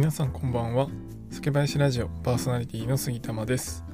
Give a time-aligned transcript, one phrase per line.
[0.00, 0.88] 皆さんこんばんは。
[1.30, 3.84] 酒林ラジオパーソナリティの杉玉です。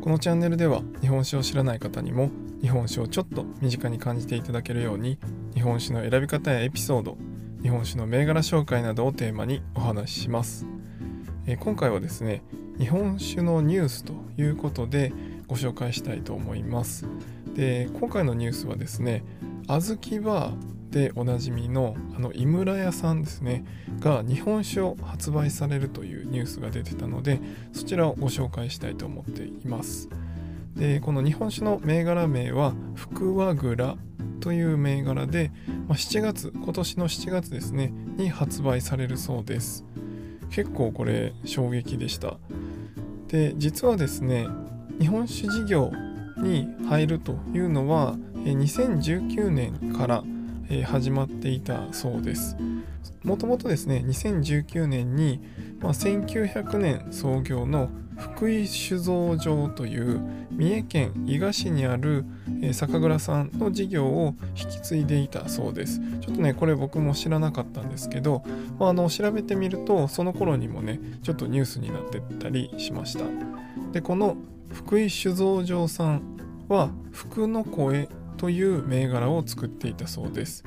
[0.00, 2.30] このチャンネルでは日本酒を知らない方にも
[2.62, 5.18] 日本酒をちょっと身近に感じていただけるように
[5.54, 7.18] 日本酒の選び方やエピソード
[7.60, 10.64] 日本酒の銘柄紹介などをテーマにお話しします。
[11.44, 12.44] え今回はですね
[12.78, 15.12] 日本酒のニュースということで
[15.48, 17.04] ご紹介したいと思います。
[17.56, 19.24] で今回のニュースはですね
[19.66, 23.64] 小豆バーでおなじみのあの井村屋さんですね
[24.00, 27.40] が日本酒を発売されるというニュースが出てたので
[27.72, 30.08] そちらをご紹介したいと思っています。
[30.74, 33.96] でこの日本酒の銘柄名は福和蔵
[34.40, 35.50] という銘柄で、
[35.88, 39.84] まあ、7月今年の7月ですねに発売されるそうです。
[40.50, 42.38] 結構これ衝撃でした。
[43.26, 44.46] で実はですね
[45.00, 45.92] 日本酒事業
[46.38, 50.24] に入るというのは2019年から
[50.84, 52.56] 始まっていたそうです。
[53.24, 55.40] もともとですね2019年に、
[55.80, 60.20] まあ、1900年創業の福井酒造場という
[60.50, 62.24] 三重県伊賀市にある
[62.72, 66.00] 酒蔵さんの事業を引き継いでいたそうです。
[66.20, 68.42] ちょっとねこれ僕も知らなかったんですけど、
[68.78, 73.24] まあ、あの調べてみるとその頃にもねちょっとニュースになってたりしました。
[73.92, 74.36] でこの
[74.72, 76.22] 福井酒造場さん
[76.68, 80.64] は福の声という銘柄を作っていたそうです、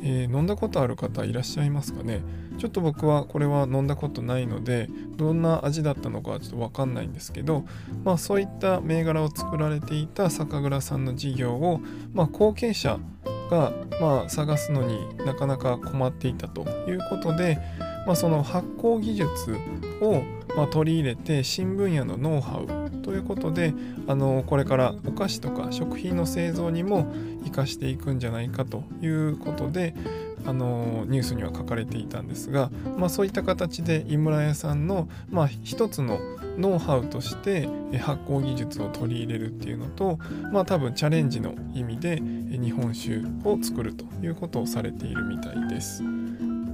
[0.00, 2.22] えー、飲んだことある方いらっしゃいますかね？
[2.58, 7.64] ちょっと僕はこれは飲んだことないのでどんな味だったのかちょっと分かんないんですけど、
[8.04, 11.80] まあ、そういった銘柄を作られていた酒蔵さんの事業を、
[12.12, 12.98] まあ、後継者
[13.50, 17.58] が、まあ、探すのになかなか困っていたということで、
[18.06, 19.58] まあ、その発酵技術
[20.00, 20.22] を
[20.56, 23.74] ま取り入れて新分野のノウハウということで
[24.06, 27.12] あのこれからお菓子とか食品の製造にも
[27.44, 29.94] 生かしていくんじゃないかということで
[30.46, 36.18] あのニュースには書かれていたんですが、まあ、そういった形で井村屋さんの、まあ、一つの
[36.58, 40.18] ノウハウとして発酵技術を取り入れるっていうのと、
[40.52, 46.02] まあ、多分チャレンジの意味で日本酒を作るということをされているみたいです。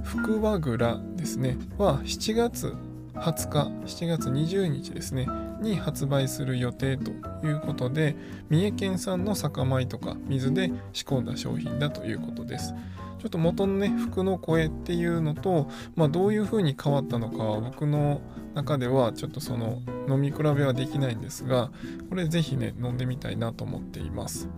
[0.03, 2.75] 福和蔵ですねは7月
[3.15, 5.27] 20日7月20日ですね
[5.61, 7.11] に発売する予定と
[7.45, 8.15] いうことで
[8.49, 12.73] 三重県産の酒米とか水で仕込んだ商品だということです。
[13.19, 18.19] ちょっと元のね服の声っていうのと、まあ、どういう風に変わったのかは僕の
[18.55, 21.69] 中ではちょっとその飲み比べはできないんですが
[22.09, 24.49] これ是非ね飲んでみたいなと思っています。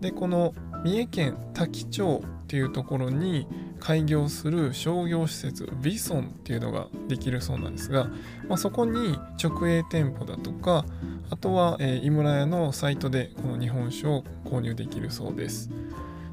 [0.00, 3.48] でこの三重県多気町っていうところに
[3.80, 8.04] 開業する商業施設ビソンっていうのができるそうなんですが、
[8.48, 10.84] まあ、そこに直営店舗だとか
[11.30, 15.70] あとは、えー、井村屋のサイトでこの日本酒を購入できるそうです。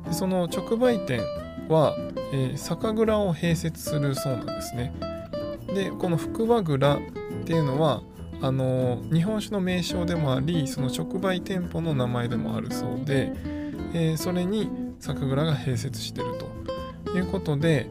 [0.06, 1.22] でその直売店
[1.68, 1.96] は、
[2.31, 4.94] えー、酒蔵を併設するそうなんですね。
[5.73, 7.00] でこの福和蔵っ
[7.46, 8.03] ていうのは
[8.43, 13.31] あの日本酒の名称でもありその直売店舗の名前でもあるそうで、
[13.93, 16.25] えー、それに酒蔵が併設してる
[17.05, 17.89] ということで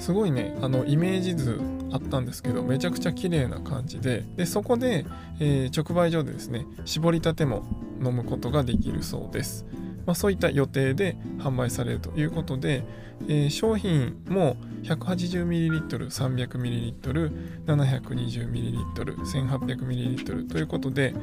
[0.00, 1.60] すごいねあのイメージ図
[1.92, 5.06] あったんですけどめちゃくちゃ綺麗な感じででそこで、
[5.38, 7.64] えー、直売所でですね絞りたても
[8.04, 9.64] 飲むことができるそうです。
[10.06, 12.84] まあ、そういった予定で販売されるということで、
[13.28, 17.32] えー、商品も 180ml、300ml、
[17.66, 21.14] 720ml、1800ml ということで、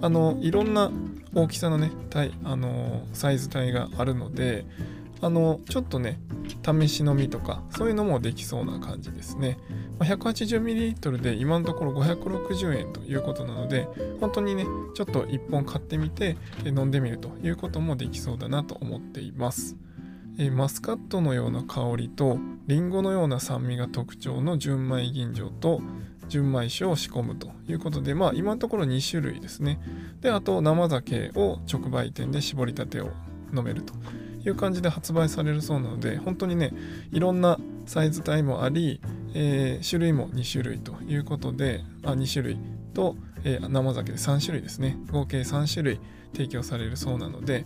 [0.00, 0.90] あのいろんな
[1.34, 1.90] 大きさのね、
[2.44, 4.64] あのサイズ帯があるので、
[5.20, 6.20] あのちょっとね
[6.68, 9.58] 試し飲みとかそういうのもできそうな感じですね。
[10.00, 13.88] 180ml で今のところ560円ということなので
[14.20, 14.64] 本当にね
[14.94, 19.76] ちょっと1本買ってみて飲んでみるということもできそうだなと思っています。
[20.52, 25.80] マスカットのような香りとリンゴのような酸味が特徴の純米吟醸と
[26.28, 29.80] 純米酒を仕込むということで、まあ今のところ2種類ですね。
[30.20, 33.10] で、あと生酒を直売店で絞りたてを
[33.52, 33.94] 飲めると。
[34.44, 36.72] いう感じで発売されるそうなので本当にね
[37.12, 39.00] いろんなサイズ帯もあり、
[39.34, 42.58] えー、種類も2種類ということであ2種類
[42.94, 44.98] と、えー、生酒で3種類ですね。
[45.10, 46.00] 合計3種類
[46.32, 47.64] 提供されるそうなので、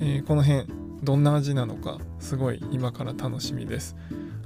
[0.00, 0.66] えー、この辺
[1.02, 3.96] どんな味なのかすごい今から楽しみです。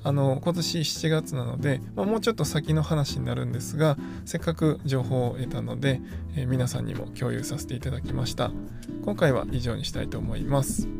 [0.03, 6.01] あの今年7月なので、まあ、もうちょっと先の話になるんですがせっかく情報を得たので、
[6.37, 8.51] えー、皆さんにも共有させていただきました。
[9.05, 11.00] 今回は以上にしたいと思います。